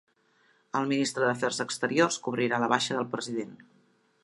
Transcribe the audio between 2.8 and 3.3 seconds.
del